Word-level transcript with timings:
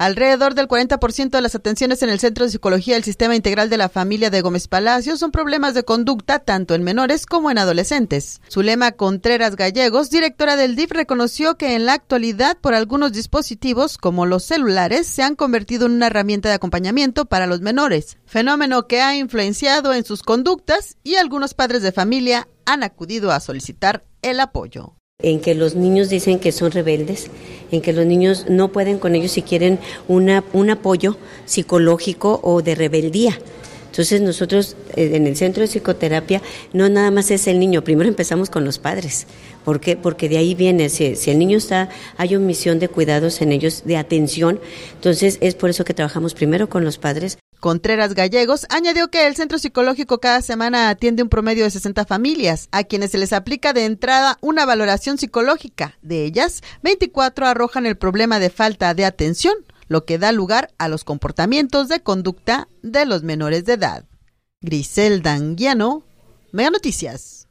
Alrededor 0.00 0.54
del 0.54 0.66
40% 0.66 1.28
de 1.28 1.42
las 1.42 1.54
atenciones 1.54 2.02
en 2.02 2.08
el 2.08 2.18
Centro 2.18 2.46
de 2.46 2.50
Psicología 2.50 2.94
del 2.94 3.04
Sistema 3.04 3.36
Integral 3.36 3.68
de 3.68 3.76
la 3.76 3.90
Familia 3.90 4.30
de 4.30 4.40
Gómez 4.40 4.66
Palacio 4.66 5.18
son 5.18 5.30
problemas 5.30 5.74
de 5.74 5.82
conducta 5.82 6.38
tanto 6.38 6.74
en 6.74 6.82
menores 6.82 7.26
como 7.26 7.50
en 7.50 7.58
adolescentes. 7.58 8.40
Zulema 8.50 8.92
Contreras 8.92 9.56
Gallegos, 9.56 10.08
directora 10.08 10.56
del 10.56 10.74
DIF, 10.74 10.92
reconoció 10.92 11.58
que 11.58 11.74
en 11.74 11.84
la 11.84 11.92
actualidad 11.92 12.56
por 12.58 12.72
algunos 12.72 13.12
dispositivos 13.12 13.98
como 13.98 14.24
los 14.24 14.42
celulares 14.42 15.06
se 15.06 15.22
han 15.22 15.36
convertido 15.36 15.84
en 15.84 15.92
una 15.92 16.06
herramienta 16.06 16.48
de 16.48 16.54
acompañamiento 16.54 17.26
para 17.26 17.46
los 17.46 17.60
menores, 17.60 18.16
fenómeno 18.24 18.86
que 18.86 19.02
ha 19.02 19.16
influenciado 19.16 19.92
en 19.92 20.06
sus 20.06 20.22
conductas 20.22 20.96
y 21.04 21.16
algunos 21.16 21.52
padres 21.52 21.82
de 21.82 21.92
familia 21.92 22.48
han 22.64 22.84
acudido 22.84 23.32
a 23.32 23.40
solicitar 23.40 24.06
el 24.22 24.40
apoyo 24.40 24.94
en 25.22 25.40
que 25.40 25.54
los 25.54 25.74
niños 25.74 26.08
dicen 26.08 26.38
que 26.38 26.52
son 26.52 26.70
rebeldes, 26.70 27.30
en 27.70 27.80
que 27.80 27.92
los 27.92 28.06
niños 28.06 28.46
no 28.48 28.72
pueden 28.72 28.98
con 28.98 29.14
ellos 29.14 29.32
si 29.32 29.42
quieren 29.42 29.78
una, 30.08 30.44
un 30.52 30.70
apoyo 30.70 31.16
psicológico 31.46 32.40
o 32.42 32.62
de 32.62 32.74
rebeldía. 32.74 33.38
Entonces 33.90 34.20
nosotros 34.20 34.76
eh, 34.94 35.10
en 35.14 35.26
el 35.26 35.36
centro 35.36 35.62
de 35.62 35.68
psicoterapia 35.68 36.40
no 36.72 36.88
nada 36.88 37.10
más 37.10 37.30
es 37.32 37.46
el 37.48 37.58
niño, 37.58 37.82
primero 37.82 38.08
empezamos 38.08 38.48
con 38.48 38.64
los 38.64 38.78
padres. 38.78 39.26
¿Por 39.64 39.80
qué? 39.80 39.96
Porque 39.96 40.28
de 40.28 40.38
ahí 40.38 40.54
viene, 40.54 40.88
si, 40.88 41.16
si 41.16 41.30
el 41.30 41.38
niño 41.38 41.58
está, 41.58 41.88
hay 42.16 42.36
omisión 42.36 42.78
de 42.78 42.88
cuidados 42.88 43.42
en 43.42 43.52
ellos, 43.52 43.82
de 43.84 43.96
atención, 43.96 44.60
entonces 44.94 45.38
es 45.40 45.54
por 45.54 45.70
eso 45.70 45.84
que 45.84 45.92
trabajamos 45.92 46.34
primero 46.34 46.68
con 46.68 46.84
los 46.84 46.98
padres. 46.98 47.38
Contreras 47.60 48.14
Gallegos 48.14 48.66
añadió 48.70 49.08
que 49.08 49.26
el 49.26 49.36
centro 49.36 49.58
psicológico 49.58 50.18
cada 50.18 50.42
semana 50.42 50.88
atiende 50.88 51.22
un 51.22 51.28
promedio 51.28 51.64
de 51.64 51.70
60 51.70 52.06
familias, 52.06 52.68
a 52.72 52.84
quienes 52.84 53.10
se 53.12 53.18
les 53.18 53.32
aplica 53.32 53.72
de 53.72 53.84
entrada 53.84 54.38
una 54.40 54.64
valoración 54.64 55.18
psicológica. 55.18 55.96
De 56.02 56.24
ellas, 56.24 56.62
24 56.82 57.46
arrojan 57.46 57.86
el 57.86 57.96
problema 57.96 58.38
de 58.38 58.50
falta 58.50 58.94
de 58.94 59.04
atención, 59.04 59.54
lo 59.88 60.04
que 60.04 60.18
da 60.18 60.32
lugar 60.32 60.72
a 60.78 60.88
los 60.88 61.04
comportamientos 61.04 61.88
de 61.88 62.00
conducta 62.00 62.68
de 62.82 63.04
los 63.04 63.22
menores 63.22 63.64
de 63.64 63.74
edad. 63.74 64.04
Griselda 64.62 65.34
Anguiano, 65.34 66.02
Mega 66.52 66.70
Noticias. 66.70 67.46